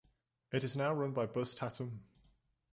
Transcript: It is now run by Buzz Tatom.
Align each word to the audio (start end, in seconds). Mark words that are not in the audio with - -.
It 0.51 0.63
is 0.63 0.75
now 0.75 0.91
run 0.95 1.11
by 1.11 1.27
Buzz 1.27 1.53
Tatom. 1.53 1.99